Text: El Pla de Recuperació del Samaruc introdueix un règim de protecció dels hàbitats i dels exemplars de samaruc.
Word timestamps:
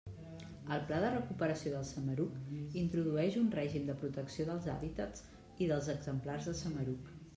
El 0.75 0.79
Pla 0.91 1.01
de 1.01 1.09
Recuperació 1.15 1.73
del 1.73 1.83
Samaruc 1.89 2.73
introdueix 2.85 3.37
un 3.43 3.53
règim 3.59 3.85
de 3.91 3.99
protecció 4.05 4.47
dels 4.49 4.67
hàbitats 4.75 5.25
i 5.35 5.69
dels 5.75 5.91
exemplars 5.95 6.51
de 6.53 6.57
samaruc. 6.65 7.15